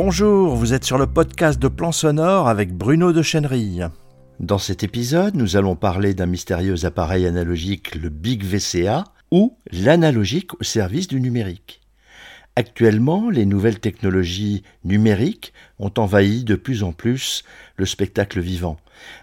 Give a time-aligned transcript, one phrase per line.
[0.00, 3.88] Bonjour, vous êtes sur le podcast de Plan Sonore avec Bruno de Chenerille.
[4.38, 9.02] Dans cet épisode, nous allons parler d'un mystérieux appareil analogique, le Big VCA,
[9.32, 11.80] ou l'analogique au service du numérique.
[12.54, 17.42] Actuellement, les nouvelles technologies numériques ont envahi de plus en plus
[17.76, 18.76] le spectacle vivant.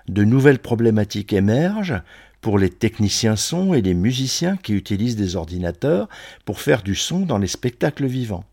[0.09, 2.02] De nouvelles problématiques émergent
[2.41, 6.09] pour les techniciens son et les musiciens qui utilisent des ordinateurs
[6.44, 8.44] pour faire du son dans les spectacles vivants.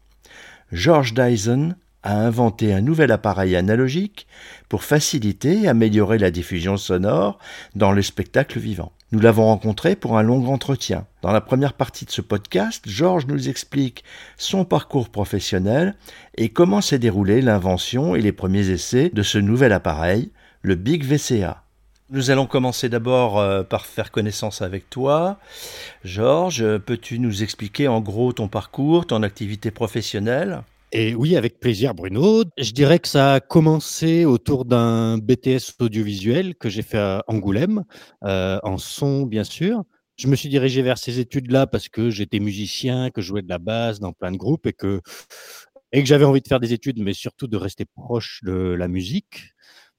[0.70, 4.26] George Dyson a inventé un nouvel appareil analogique
[4.68, 7.38] pour faciliter et améliorer la diffusion sonore
[7.74, 8.92] dans les spectacles vivants.
[9.12, 11.06] Nous l'avons rencontré pour un long entretien.
[11.20, 14.04] Dans la première partie de ce podcast, Georges nous explique
[14.38, 15.94] son parcours professionnel
[16.38, 20.30] et comment s'est déroulée l'invention et les premiers essais de ce nouvel appareil,
[20.62, 21.62] le Big VCA.
[22.08, 25.38] Nous allons commencer d'abord euh, par faire connaissance avec toi.
[26.04, 30.62] Georges, peux-tu nous expliquer en gros ton parcours, ton activité professionnelle?
[30.92, 32.44] Et oui, avec plaisir, Bruno.
[32.58, 37.84] Je dirais que ça a commencé autour d'un BTS audiovisuel que j'ai fait à Angoulême,
[38.24, 39.84] euh, en son, bien sûr.
[40.16, 43.48] Je me suis dirigé vers ces études-là parce que j'étais musicien, que je jouais de
[43.48, 45.00] la basse dans plein de groupes et que,
[45.92, 48.86] et que j'avais envie de faire des études, mais surtout de rester proche de la
[48.86, 49.54] musique.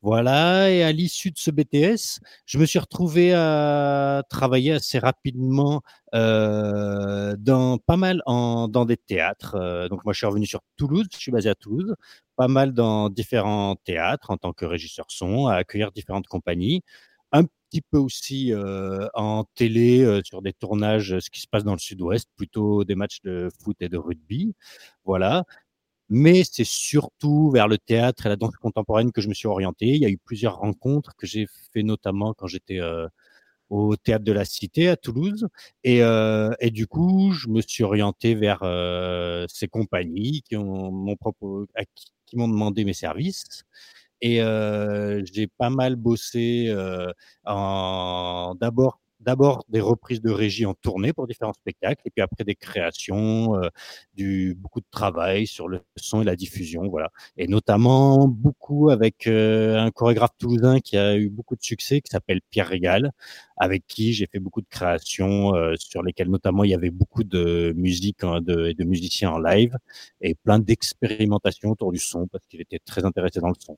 [0.05, 5.81] Voilà, et à l'issue de ce BTS, je me suis retrouvé à travailler assez rapidement
[6.13, 9.55] euh, dans pas mal en, dans des théâtres.
[9.55, 11.95] Euh, donc moi, je suis revenu sur Toulouse, je suis basé à Toulouse,
[12.35, 16.81] pas mal dans différents théâtres en tant que régisseur son, à accueillir différentes compagnies,
[17.31, 21.73] un petit peu aussi euh, en télé sur des tournages, ce qui se passe dans
[21.73, 24.53] le Sud-Ouest, plutôt des matchs de foot et de rugby.
[25.05, 25.45] Voilà
[26.09, 29.87] mais c'est surtout vers le théâtre et la danse contemporaine que je me suis orienté.
[29.87, 33.07] Il y a eu plusieurs rencontres que j'ai fait notamment quand j'étais euh,
[33.69, 35.47] au théâtre de la Cité à Toulouse,
[35.83, 41.15] et, euh, et du coup, je me suis orienté vers euh, ces compagnies qui ont
[42.27, 43.63] qui, m'ont demandé mes services.
[44.21, 44.37] Et
[45.33, 46.73] j'ai pas mal bossé
[47.45, 52.43] en d'abord d'abord des reprises de régie en tournée pour différents spectacles, et puis après
[52.43, 53.69] des créations, euh,
[54.15, 57.09] du beaucoup de travail sur le son et la diffusion, voilà.
[57.37, 62.11] Et notamment beaucoup avec euh, un chorégraphe toulousain qui a eu beaucoup de succès, qui
[62.11, 63.11] s'appelle Pierre Régal,
[63.57, 67.23] avec qui j'ai fait beaucoup de créations euh, sur lesquelles notamment il y avait beaucoup
[67.23, 69.77] de musique hein, de, et de musiciens en live
[70.21, 73.77] et plein d'expérimentations autour du son parce qu'il était très intéressé dans le son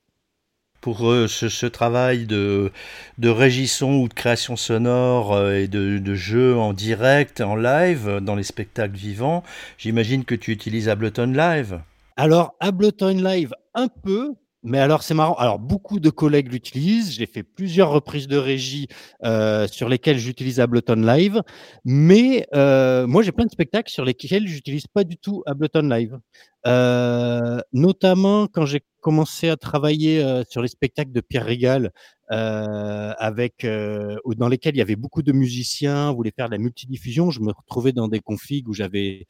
[0.85, 2.71] pour ce, travail de,
[3.17, 8.19] de régisson ou de création sonore euh, et de, de jeu en direct, en live,
[8.21, 9.41] dans les spectacles vivants,
[9.79, 11.81] j'imagine que tu utilises Ableton Live.
[12.17, 15.35] Alors, Ableton Live, un peu, mais alors, c'est marrant.
[15.35, 17.13] Alors, beaucoup de collègues l'utilisent.
[17.13, 18.87] J'ai fait plusieurs reprises de régie
[19.23, 21.41] euh, sur lesquelles j'utilise Ableton Live.
[21.85, 26.19] Mais euh, moi, j'ai plein de spectacles sur lesquels j'utilise pas du tout Ableton Live.
[26.65, 31.91] Euh, notamment quand j'ai commencé à travailler euh, sur les spectacles de Pierre Régal,
[32.31, 36.57] euh, avec euh, dans lesquels il y avait beaucoup de musiciens, voulaient faire de la
[36.57, 37.29] multidiffusion.
[37.29, 39.27] Je me retrouvais dans des configs où j'avais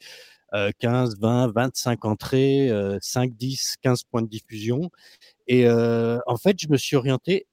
[0.78, 2.70] 15, 20, 25 entrées,
[3.00, 4.90] 5, 10, 15 points de diffusion.
[5.46, 7.46] Et euh, en fait, je me suis orienté.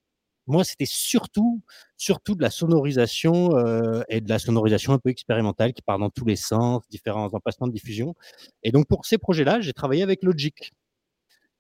[0.48, 1.62] Moi, c'était surtout,
[1.98, 6.10] surtout de la sonorisation euh, et de la sonorisation un peu expérimentale qui part dans
[6.10, 8.14] tous les sens, différents emplacements de diffusion.
[8.64, 10.74] Et donc, pour ces projets-là, j'ai travaillé avec Logic.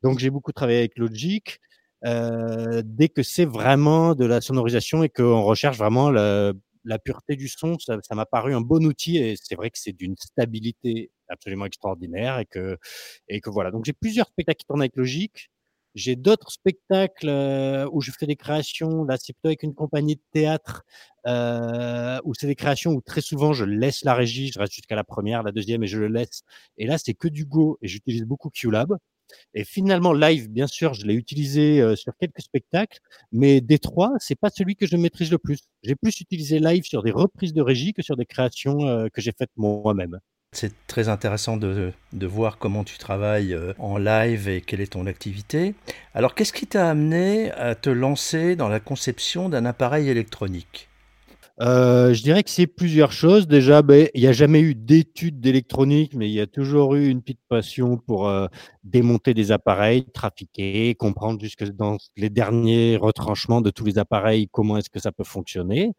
[0.01, 1.59] Donc, j'ai beaucoup travaillé avec Logic.
[2.05, 6.51] Euh, dès que c'est vraiment de la sonorisation et qu'on recherche vraiment la,
[6.83, 9.93] la pureté du son, ça m'a paru un bon outil et c'est vrai que c'est
[9.93, 12.77] d'une stabilité absolument extraordinaire et que,
[13.27, 13.71] et que voilà.
[13.71, 15.49] Donc j'ai plusieurs spectacles qui tournent avec Logique.
[15.95, 19.03] J'ai d'autres spectacles euh, où je fais des créations.
[19.03, 20.83] Là, c'est plutôt avec une compagnie de théâtre
[21.27, 24.95] euh, où c'est des créations où très souvent je laisse la régie, je reste jusqu'à
[24.95, 26.41] la première, la deuxième et je le laisse.
[26.77, 28.97] Et là, c'est que du Go et j'utilise beaucoup QLab.
[29.53, 32.99] Et finalement, live, bien sûr, je l'ai utilisé euh, sur quelques spectacles,
[33.31, 35.59] mais des trois, c'est pas celui que je maîtrise le plus.
[35.83, 39.21] J'ai plus utilisé live sur des reprises de régie que sur des créations euh, que
[39.21, 40.19] j'ai faites moi-même.
[40.53, 45.07] C'est très intéressant de, voir comment tu travailles euh, en live et quelle est ton
[45.07, 45.75] activité.
[46.13, 50.89] Alors, qu'est-ce qui t'a amené à te lancer dans la conception d'un appareil électronique?
[51.61, 53.47] Euh, je dirais que c'est plusieurs choses.
[53.47, 57.07] Déjà, ben, il n'y a jamais eu d'études d'électronique, mais il y a toujours eu
[57.07, 58.47] une petite passion pour euh,
[58.83, 64.77] démonter des appareils, trafiquer, comprendre jusque dans les derniers retranchements de tous les appareils, comment
[64.77, 65.91] est-ce que ça peut fonctionner.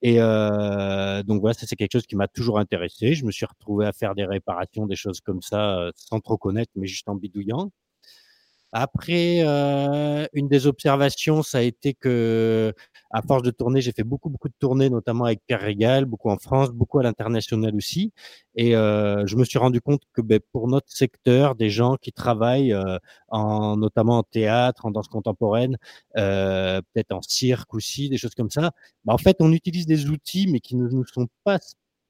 [0.00, 3.14] Et euh, donc voilà, ça c'est quelque chose qui m'a toujours intéressé.
[3.14, 6.72] Je me suis retrouvé à faire des réparations, des choses comme ça, sans trop connaître,
[6.74, 7.70] mais juste en bidouillant.
[8.74, 12.72] Après, heu, une des observations, ça a été que,
[13.10, 16.30] à force de tourner, j'ai fait beaucoup, beaucoup de tournées, notamment avec Pierre Régal, beaucoup
[16.30, 18.12] en France, beaucoup à l'international aussi.
[18.54, 22.12] Et heu, je me suis rendu compte que, beh, pour notre secteur, des gens qui
[22.12, 22.98] travaillent, heu,
[23.28, 25.76] en notamment en théâtre, en danse contemporaine,
[26.16, 28.70] heu, peut-être en cirque aussi, des choses comme ça,
[29.04, 31.58] bah, en fait, on utilise des outils, mais qui ne nous sont pas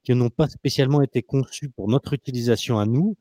[0.05, 3.17] qui n'ont pas spécialement été conçus pour notre utilisation à nous.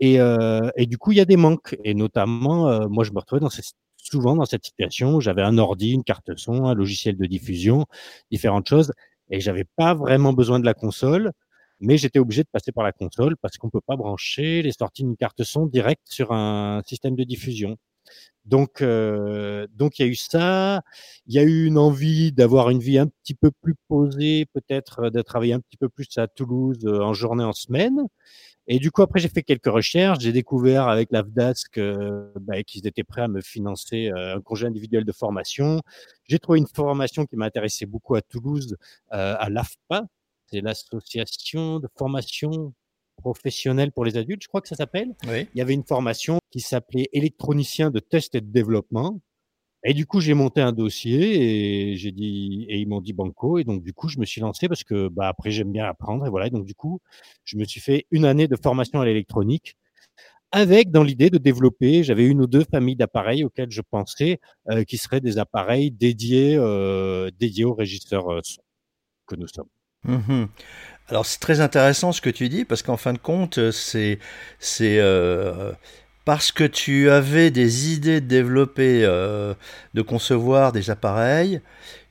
[0.00, 1.76] Et heu et du coup, il y a des manques.
[1.84, 3.50] Et notamment, heu, moi, je me retrouvais dans
[3.96, 5.20] souvent dans cette situation.
[5.20, 7.86] J'avais un ordi, une carte son, un logiciel de diffusion,
[8.30, 8.92] différentes choses.
[9.30, 11.32] Et j'avais pas vraiment besoin de la console,
[11.80, 15.02] mais j'étais obligé de passer par la console parce qu'on peut pas brancher les sorties
[15.04, 17.76] d'une carte son direct sur un système de diffusion.
[18.46, 20.82] Donc, heu, donc il y a eu ça.
[21.26, 25.10] Il y a eu une envie d'avoir une vie un petit peu plus posée, peut-être,
[25.10, 28.06] de travailler un petit peu plus à Toulouse, heu, en journée, en semaine
[28.68, 30.20] et du coup, après, j'ai fait quelques recherches.
[30.20, 34.66] J'ai découvert avec l'AFDAS que, bah, qu'ils étaient prêts à me financer, heu, un congé
[34.66, 35.80] individuel de formation.
[36.28, 38.76] J'ai trouvé une formation qui m'intéressait beaucoup à Toulouse,
[39.10, 40.04] à l'AFPA,
[40.50, 42.72] c'est l'association de formation
[43.16, 45.14] professionnelle pour les adultes, je crois que ça s'appelle.
[45.28, 45.46] Oui.
[45.54, 49.20] Il y avait une formation qui s'appelait électronicien de test et de développement
[49.88, 53.58] et du coup, j'ai monté un dossier et j'ai dit et ils m'ont dit banco
[53.58, 56.26] et donc du coup, je me suis lancé parce que, bah, après j'aime bien apprendre
[56.26, 57.00] et voilà et donc du coup,
[57.44, 59.76] je me suis fait une année de formation à l'électronique
[60.50, 64.40] avec dans l'idée de développer j'avais une ou 2 familles d'appareils auxquels je pensais,
[64.70, 68.62] heu, qui seraient des appareils dédiés, heu, dédiés aux régisseurs, son
[69.26, 69.68] que nous sommes.
[70.04, 70.46] Mmh
[71.08, 74.18] Alors c'est très intéressant ce que tu dis parce qu'en fin de compte, c'est
[74.80, 75.72] euh,
[76.24, 79.54] parce que tu avais des idées de développer, euh,
[79.94, 81.60] de concevoir des appareils,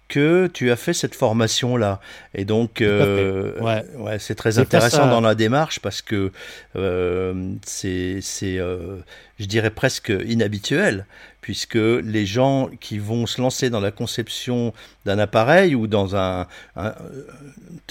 [0.08, 2.00] que tu as fait cette formation-là.
[2.34, 3.84] Et donc, euh, ouais.
[3.98, 6.32] ouais, c'est très intéressant dans la démarche parce que
[6.76, 8.98] euh, c'est, euh,
[9.40, 11.06] je dirais presque inhabituel,
[11.42, 14.74] puisque les gens qui vont se lancer dans la conception
[15.06, 16.94] d'un appareil ou dans un, un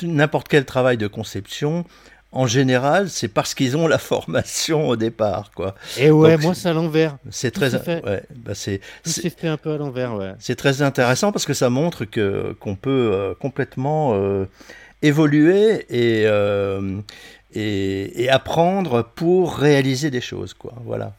[0.02, 1.84] n'importe quel travail de conception
[2.34, 5.76] en général, c'est parce qu'ils ont la formation au départ, quoi.
[5.96, 7.16] Et ouais, Donc, moi c'est à l'envers.
[7.30, 8.04] C'est très, fait.
[8.04, 10.32] ouais, bah c'est, c'est fait un peu à l'envers, ouais.
[10.40, 14.46] C'est très intéressant parce que ça montre que qu'on peut euh, complètement euh,
[15.00, 17.00] évoluer et, euh,
[17.54, 20.74] et, et apprendre pour réaliser des choses, quoi.
[20.84, 21.14] Voilà.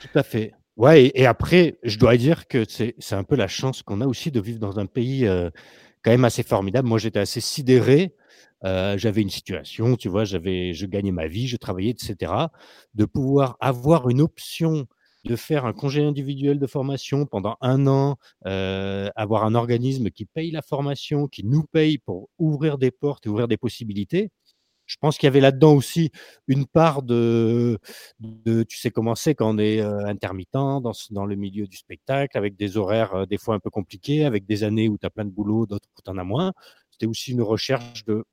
[0.00, 0.52] Tout à fait.
[0.78, 4.00] Ouais, et, et après, je dois dire que c'est c'est un peu la chance qu'on
[4.00, 5.28] a aussi de vivre dans un pays
[6.02, 6.88] quand même assez formidable.
[6.88, 8.14] Moi, j'étais assez sidéré
[8.64, 10.24] Heu, j'avais une situation, tu vois?
[10.24, 12.52] J'avais je gagnais ma vie, je travaillais et cetera.
[12.94, 14.86] De pouvoir avoir une option
[15.24, 18.16] de faire un congé individuel de formation pendant 1 an,
[18.46, 23.26] heu, avoir un organisme qui paye la formation, qui nous paye pour ouvrir des portes
[23.26, 24.30] et ouvrir des possibilités.
[24.90, 26.10] Je pense qu'il y avait là-dedans aussi
[26.48, 27.78] une part de
[28.68, 30.50] tu sais comment c'est quand on est, heu, intermittent
[31.10, 34.46] dans le milieu du spectacle avec des horaires, heu, des fois un peu compliqués, avec
[34.46, 36.52] des années où tu as plein de boulot, d'autres où tu en as moins.
[36.90, 38.24] C'était aussi une recherche de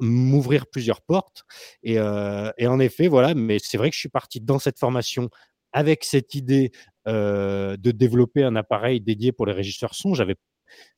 [0.00, 1.44] m'ouvrir plusieurs portes.
[1.82, 4.78] Et, euh, et, en effet, voilà, mais c'est vrai que je suis parti dans cette
[4.78, 5.30] formation
[5.72, 6.72] avec cette idée
[7.08, 10.14] euh, de développer un appareil dédié pour les régisseurs son.
[10.14, 10.36] J'avais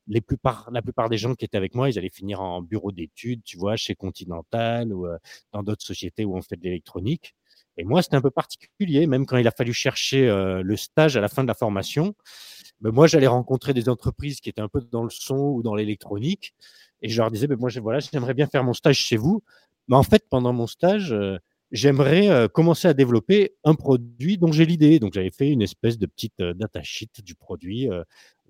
[0.09, 3.57] la plupart des gens qui étaient avec moi, ils allaient finir en bureau d'études, tu
[3.57, 5.07] vois, chez Continental ou
[5.53, 7.35] dans d'autres sociétés où on fait de l'électronique.
[7.79, 10.27] Et moi, c'était un peu particulier, même quand il a fallu chercher
[10.63, 12.15] le stage à la fin de la formation.
[12.81, 15.75] Ben, moi, j'allais rencontrer des entreprises qui étaient un peu dans le son ou dans
[15.75, 16.53] l'électronique.
[17.01, 19.43] Et je leur disais, ben, moi, voilà, j'aimerais bien faire mon stage chez vous.
[19.89, 21.15] Mais en fait, pendant mon stage,
[21.71, 24.99] j'aimerais commencer à développer un produit dont j'ai l'idée.
[24.99, 27.89] Donc, j'avais fait une espèce de petite euh, datasheet du produit.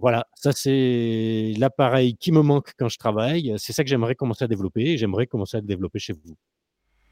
[0.03, 3.55] Euh, voilà, ça, c'est l'appareil qui me manque quand je travaille.
[3.59, 6.37] C'est ça que j'aimerais commencer à développer et j'aimerais commencer à le développer chez vous.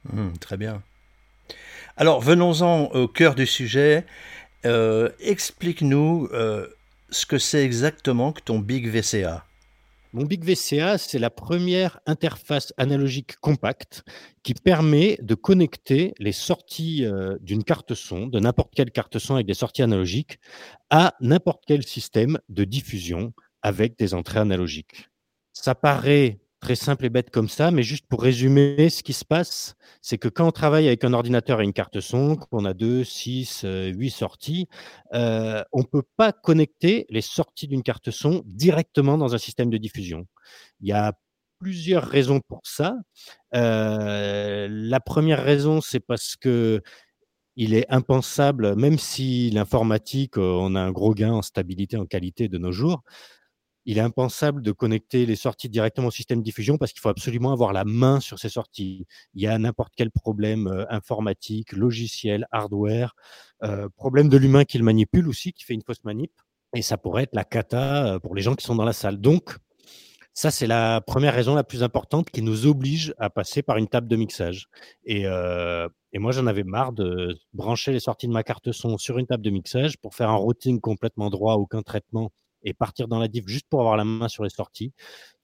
[0.05, 0.83] Mmh, très bien.
[1.97, 4.05] Alors, venons-en au cœur du sujet.
[4.65, 6.29] Explique-nous
[7.11, 9.45] ce que c'est exactement que ton Big VCA.
[10.13, 14.03] Mon Big VCA, c'est la première interface analogique compacte
[14.43, 19.35] qui permet de connecter les sorties euh, d'une carte son, de n'importe quelle carte son
[19.35, 20.41] avec des sorties analogiques,
[20.91, 25.09] à n'importe quel système de diffusion avec des entrées analogiques.
[25.53, 29.25] Ça paraît très simple et bête comme ça, mais juste pour résumer ce qui se
[29.25, 32.75] passe, c'est que quand on travaille avec un ordinateur et une carte son, qu'on a
[32.75, 34.69] deux, six, euh, huit sorties,
[35.15, 39.71] euh, on ne peut pas connecter les sorties d'une carte son directement dans un système
[39.71, 40.27] de diffusion.
[40.81, 41.15] Il y a
[41.59, 42.97] plusieurs raisons pour ça.
[43.55, 46.83] Euh, la première raison, c'est parce que
[47.57, 52.49] il est impensable, même si l'informatique, on a un gros gain en stabilité, en qualité
[52.49, 53.03] de nos jours,
[53.87, 57.09] il est impensable de connecter les sorties directement au système de diffusion parce qu'il faut
[57.09, 59.07] absolument avoir la main sur ces sorties.
[59.35, 63.15] Il y a n'importe quel problème euh, informatique, logiciel, hardware,
[63.63, 66.33] euh, problème de l'humain qui le manipule aussi, qui fait une fausse manip.
[66.75, 69.19] Et ça pourrait être la cata euh, pour les gens qui sont dans la salle.
[69.19, 69.57] Donc,
[70.35, 73.89] ça, c'est la première raison la plus importante qui nous oblige à passer par une
[73.89, 74.69] table de mixage.
[75.05, 79.19] Et, et moi, j'en avais marre de brancher les sorties de ma carte son sur
[79.19, 82.31] une table de mixage pour faire un routing complètement droit, aucun traitement,
[82.63, 84.93] et partir dans la diff juste pour avoir la main sur les sorties.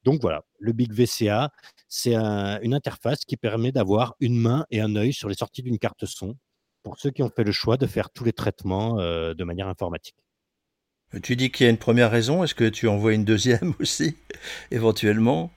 [0.04, 1.50] Donc voilà, le Big VCA,
[1.88, 5.62] c'est un, une interface qui permet d'avoir une main et un œil sur les sorties
[5.62, 6.36] d'une carte son
[6.82, 9.66] pour ceux qui ont fait le choix de faire tous les traitements euh, de manière
[9.66, 10.14] informatique.
[11.22, 13.74] Tu dis qu'il y a une première raison, est-ce que tu en vois une deuxième
[13.80, 14.16] aussi,
[14.70, 15.50] éventuellement?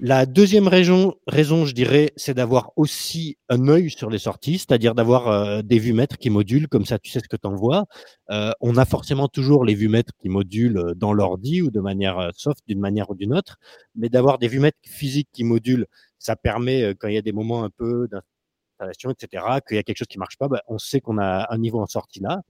[0.00, 4.94] La deuxième raison, raison je dirais, c'est d'avoir aussi un œil sur les sorties, c'est-à-dire
[4.94, 7.84] d'avoir euh, des vumètres qui modulent, comme ça tu sais ce que tu envoies.
[8.30, 12.16] Euh, on a forcément toujours les vumètres qui modulent euh, dans l'ordi ou de manière
[12.20, 13.56] euh, soft, d'une manière ou d'une autre,
[13.96, 15.86] mais d'avoir des vumètres physiques qui modulent,
[16.20, 19.80] ça permet, euh, quand il y a des moments un peu d'installation, etc., qu'il y
[19.80, 22.20] a quelque chose qui marche pas, bah, on sait qu'on a un niveau en sortie
[22.20, 22.42] là.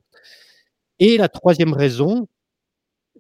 [0.98, 2.28] Et la troisième raison,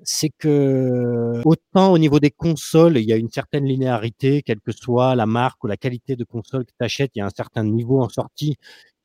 [0.02, 4.72] c'est que autant au niveau des consoles, il y a une certaine linéarité, quelle que
[4.72, 7.30] soit la marque ou la qualité de console que tu achètes, il y a un
[7.34, 8.56] certain niveau en sortie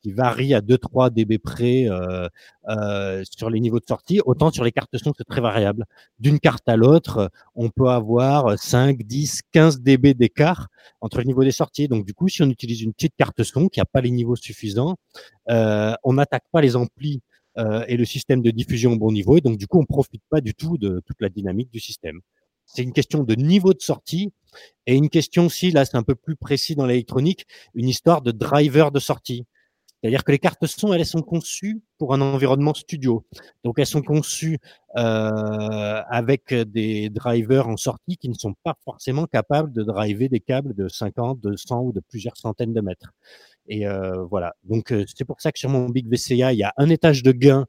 [0.04, 2.28] qui varie à 2-3 dB près euh,
[2.68, 4.20] euh, sur les niveaux de sortie.
[4.26, 5.86] Autant sur les cartes son, c'est très variable.
[6.18, 10.68] D'une carte à l'autre, on peut avoir 5, 10, 15 dB d'écart
[11.00, 11.88] entre le niveau des sorties.
[11.88, 14.36] Donc du coup, si on utilise une petite carte son qui n'a pas les niveaux
[14.36, 14.96] suffisants,
[15.48, 17.22] euh, on n'attaque pas les amplis
[17.58, 19.36] euh, et le système de diffusion au bon niveau.
[19.36, 22.20] Et donc, du coup, on profite pas du tout de toute la dynamique du système.
[22.66, 24.32] C'est une question de niveau de sortie
[24.86, 28.32] et une question aussi, là, c'est un peu plus précis dans l'électronique, une histoire de
[28.32, 29.44] driver de sortie.
[30.04, 33.24] C'est-à-dire que les cartes son, elles sont conçues pour un environnement studio.
[33.64, 34.58] Donc, elles sont conçues
[34.98, 40.40] euh, avec des drivers en sortie qui ne sont pas forcément capables de driver des
[40.40, 43.14] câbles de 50, de 100 ou de plusieurs centaines de mètres.
[43.68, 44.54] Et euh, voilà.
[44.64, 47.22] Donc, euh, c'est pour ça que sur mon Big VCA, il y a un étage
[47.22, 47.66] de gain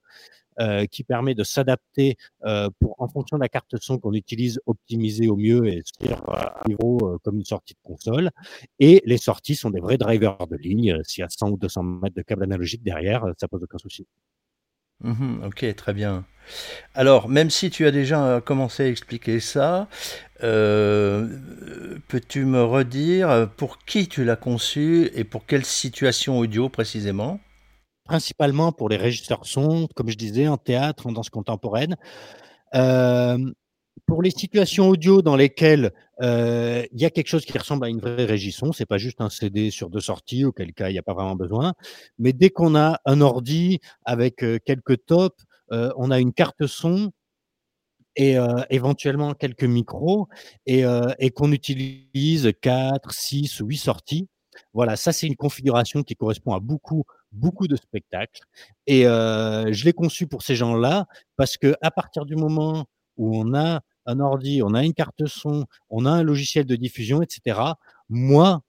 [0.61, 4.61] euh, qui permet de s'adapter euh, pour, en fonction de la carte son qu'on utilise,
[4.65, 8.31] optimiser au mieux et sur un niveau euh, comme une sortie de console.
[8.79, 10.97] Et les sorties sont des vrais drivers de ligne.
[11.03, 14.07] S'il y a 100 ou 200 mètres de câble analogique derrière, ça pose aucun souci.
[15.01, 16.25] Mmh, ok, très bien.
[16.95, 19.87] Alors, même si tu as déjà commencé à expliquer ça,
[20.43, 21.27] euh,
[22.09, 27.39] peux-tu me redire pour qui tu l'as conçu et pour quelle situation audio précisément?
[28.05, 31.95] Principalement pour les régisseurs son, comme je disais, en théâtre, en danse contemporaine.
[32.75, 33.37] Euh,
[34.05, 37.89] pour les situations audio dans lesquelles euh, il y a quelque chose qui ressemble à
[37.89, 40.99] une vraie régisson, c'est pas juste un CD sur deux sorties, auquel cas il n'y
[40.99, 41.73] a pas vraiment besoin.
[42.19, 46.67] Mais dès qu'on a un ordi avec euh, quelques tops, euh, on a une carte
[46.67, 47.11] son
[48.17, 48.37] et
[48.69, 50.29] éventuellement quelques micros
[50.65, 50.85] et,
[51.19, 54.29] et qu'on utilise 4, 6 ou 8 sorties.
[54.73, 58.39] Voilà, ça c'est une configuration qui correspond à beaucoup, beaucoup de spectacles.
[58.87, 62.85] Et je l'ai conçu pour ces gens-là parce que à partir du moment
[63.17, 66.75] où on a un ordi, on a une carte son, on a un logiciel de
[66.75, 67.59] diffusion, etc.
[68.09, 68.61] Moi,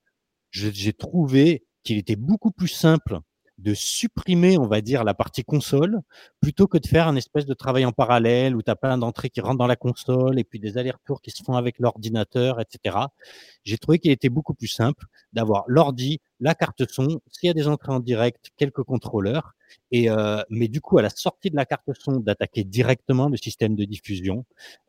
[0.51, 3.21] j'ai trouvé qu'il était beaucoup plus simple
[3.59, 6.01] de supprimer, on va dire, la partie console,
[6.41, 9.31] plutôt que de faire un espèce de travail en parallèle où tu as plein d'entrées
[9.31, 12.99] qui rentrent dans la console et puis des allers-retours qui se font avec l'ordinateur, etc.
[13.65, 17.55] J'ai trouvé qu'il était beaucoup plus simple d'avoir l'ordi, la carte son, s'il y a
[17.55, 19.55] des entrées en direct, quelques contrôleurs,
[19.91, 23.37] et euh, mais du coup à la sortie de la carte son d'attaquer directement le
[23.37, 24.45] système de diffusion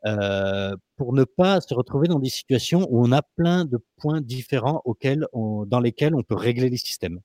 [0.06, 4.20] euh, pour ne pas se retrouver dans des situations où on a plein de points
[4.20, 7.20] différents auxquels dans lesquels on peut régler les systèmes.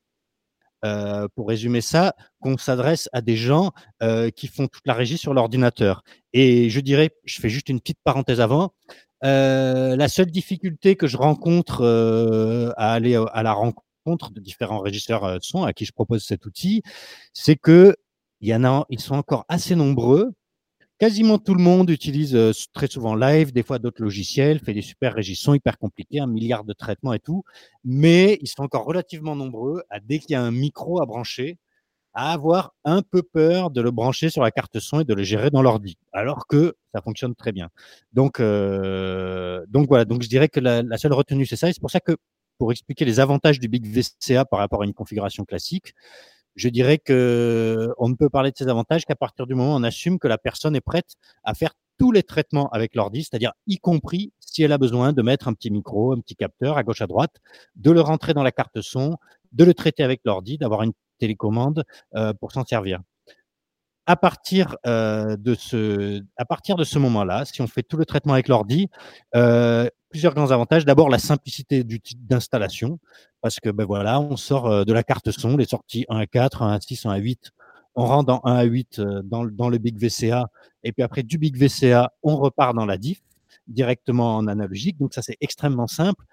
[0.84, 3.72] Euh, pour résumer ça, qu'on s'adresse à des gens
[4.02, 6.04] euh, qui font toute la régie sur l'ordinateur.
[6.34, 8.74] Et je dirais, je fais juste une petite parenthèse avant,
[9.24, 11.86] euh, la seule difficulté que je rencontre
[12.76, 16.46] à aller à la rencontre de différents régisseurs euh, son à qui je propose cet
[16.46, 16.84] outil,
[17.34, 17.96] c'est que
[18.42, 20.34] il y en a, ils sont encore assez nombreux
[21.00, 24.82] Quasiment tout le monde utilise euh, très souvent Live, des fois d'autres logiciels, fait des
[24.82, 27.44] super régissons hyper compliqués, un milliard de traitements et tout,
[27.84, 31.58] mais ils sont encore relativement nombreux à dès qu'il y a un micro à brancher,
[32.14, 35.24] à avoir un peu peur de le brancher sur la carte son et de le
[35.24, 37.70] gérer dans l'ordi, alors que ça fonctionne très bien.
[38.14, 40.06] Donc, euh, voilà.
[40.06, 42.16] Donc je dirais que la seule retenue c'est ça, et c'est pour ça que
[42.60, 45.94] pour expliquer les avantages du Big VCA par rapport à une configuration classique,
[46.56, 49.80] je dirais que on ne peut parler de ces avantages qu'à partir du moment où
[49.80, 53.54] on assume que la personne est prête à faire tous les traitements avec l'ordi, c'est-à-dire
[53.68, 56.84] y compris si elle a besoin de mettre un petit micro, un petit capteur à
[56.84, 57.36] gauche à droite,
[57.76, 59.18] de le rentrer dans la carte son,
[59.52, 61.84] de le traiter avec l'ordi, d'avoir une télécommande
[62.16, 63.00] euh, pour s'en servir.
[64.06, 68.06] à partir, euh, de ce à partir de ce moment-là, si on fait tout le
[68.06, 68.90] traitement avec l'ordi,
[69.36, 70.86] euh, plusieurs grands avantages.
[70.86, 73.00] D'abord, la simplicité d'installation,
[73.42, 76.28] parce que, ben voilà, on sort, euh, de la carte son, les sorties 1 à
[76.28, 77.52] 4, 1 à 6, 1 à 8.
[77.96, 80.50] On rentre dans 1 à 8, dans dans le Big VCA
[80.84, 83.22] et puis après du Big VCA, on repart dans la diff,
[83.68, 84.98] directement en analogique.
[85.00, 86.26] Donc ça, c'est extrêmement simple.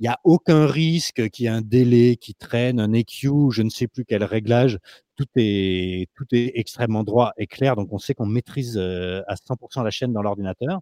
[0.00, 3.62] Il n'y a aucun risque qu'il y ait un délai qui traîne, un EQ, je
[3.62, 4.78] ne sais plus quel réglage.
[5.16, 7.76] Tout est, tout est extrêmement droit et clair.
[7.76, 10.80] Donc, on sait qu'on maîtrise euh, à 100% la chaîne dans l'ordinateur.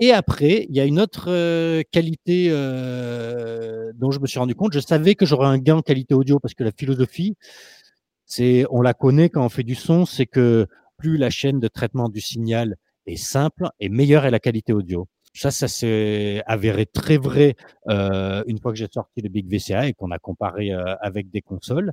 [0.00, 4.54] Et après, il y a une autre euh, qualité euh, dont je me suis rendu
[4.54, 4.72] compte.
[4.72, 7.36] Je savais que j'aurais un gain en qualité audio parce que la philosophie,
[8.24, 11.68] c'est, on la connaît quand on fait du son, c'est que plus la chaîne de
[11.68, 15.08] traitement du signal est simple et meilleure est la qualité audio.
[15.34, 17.54] Ça, ça s'est avéré très vrai
[17.88, 21.42] euh, une fois que j'ai sorti le Big VCA et qu'on a comparé avec des
[21.42, 21.92] consoles.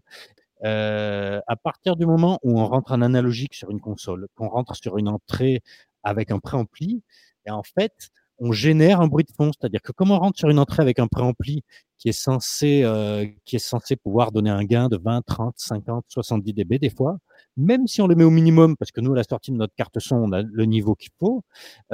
[0.63, 4.97] À partir du moment où on rentre en analogique sur une console, qu'on rentre sur
[4.97, 5.61] une entrée
[6.03, 7.03] avec un préampli,
[7.45, 9.51] et en fait, on génère un bruit de fond.
[9.51, 11.63] C'est-à-dire que comme on rentre sur une entrée avec un préampli
[11.97, 16.05] qui est censé, euh, qui est censé pouvoir donner un gain de 20, 30, 50,
[16.09, 17.17] 70 dB des fois,
[17.57, 19.73] même si on le met au minimum, parce que nous, à la sortie de notre
[19.75, 21.43] carte son, on a le niveau qu'il faut,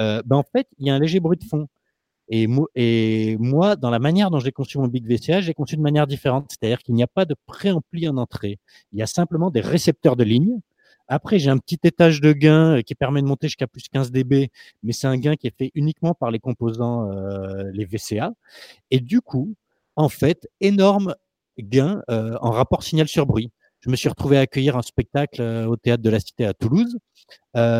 [0.00, 1.68] euh, ben en fait, il y a un léger bruit de fond.
[2.28, 5.82] Et, et moi, dans la manière dont j'ai conçu mon Big VCA, j'ai conçu de
[5.82, 6.46] manière différente.
[6.50, 8.58] C'est-à-dire qu'il n'y a pas de préampli en entrée.
[8.92, 10.60] Il y a simplement des récepteurs de ligne
[11.08, 14.12] après, j'ai un petit étage de gain euh, qui permet de monter jusqu'à plus 15
[14.12, 14.50] dB,
[14.82, 18.32] mais c'est un gain qui est fait uniquement par les composants, euh, les VCA.
[18.90, 19.54] Et du coup,
[19.96, 21.14] en fait, énorme
[21.58, 23.50] gain euh, en rapport signal sur bruit.
[23.80, 26.98] Je me suis retrouvé à accueillir un spectacle au théâtre de la Cité à Toulouse.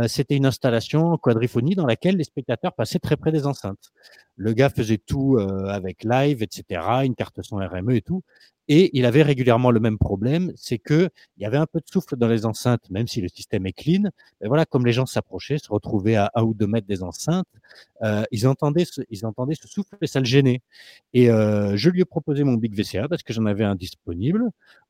[0.09, 3.93] C'était une installation en quadriphonie dans laquelle les spectateurs passaient très près des enceintes.
[4.35, 8.25] Le gars faisait tout avec live, etc., une carte son RME et tout.
[8.69, 11.89] Et il avait régulièrement le même problème, c'est que il y avait un peu de
[11.91, 14.11] souffle dans les enceintes, même si le système est clean.
[14.41, 17.47] Mais voilà, comme les gens s'approchaient, se retrouvaient à un ou deux mètres des enceintes,
[18.03, 19.03] euh, ils entendaient, ce,
[19.67, 20.61] souffle et ça le gênait.
[21.13, 24.45] Et euh, je lui ai proposé mon Big VCA parce que j'en avais un disponible.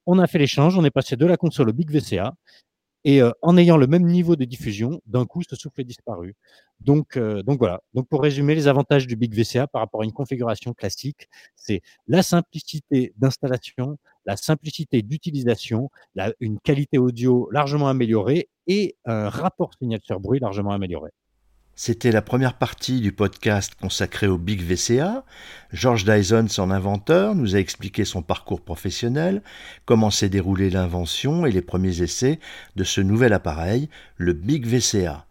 [0.06, 2.34] On a fait l'échange, on est passé de la console au Big VCA.
[3.04, 6.36] Et en ayant le même niveau de diffusion, d'un coup, ce souffle est disparu.
[6.80, 7.80] Donc, donc voilà.
[7.94, 11.80] Donc pour résumer, les avantages du Big VCA par rapport à une configuration classique, c'est
[12.06, 15.90] la simplicité d'installation, la simplicité d'utilisation,
[16.40, 21.10] une qualité audio largement améliorée et un rapport signal sur bruit largement amélioré.
[21.74, 25.24] C'était la première partie du podcast consacré au Big VCA.
[25.72, 29.42] George Dyson, son inventeur, nous a expliqué son parcours professionnel,
[29.86, 32.40] comment s'est déroulée l'invention et les premiers essais
[32.76, 35.26] de ce nouvel appareil, le Big VCA.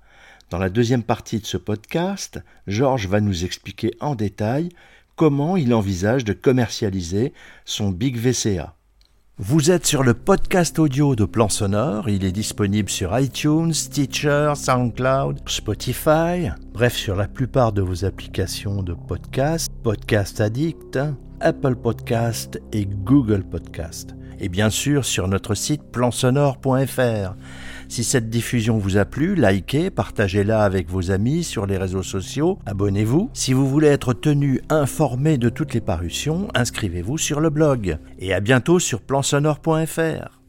[0.49, 4.69] Dans la deuxième partie de ce podcast, George va nous expliquer en détail
[5.15, 7.33] comment il envisage de commercialiser
[7.65, 8.75] son Big VCA.
[9.37, 12.09] Vous êtes sur le podcast audio de Plan Sonore.
[12.09, 18.83] Il est disponible sur iTunes, Stitcher, SoundCloud, Spotify, bref, sur la plupart de vos applications
[18.83, 20.99] de podcast, Podcast Addict,
[21.41, 24.15] Apple Podcast et Google Podcast.
[24.39, 27.35] Et bien sûr sur notre site plansonore.fr.
[27.89, 32.57] Si cette diffusion vous a plu, likez, partagez-la avec vos amis sur les réseaux sociaux,
[32.65, 33.29] abonnez-vous.
[33.33, 37.97] Si vous voulez être tenu informé de toutes les parutions, inscrivez-vous sur le blog.
[38.17, 40.40] Et à bientôt sur plansonore.fr.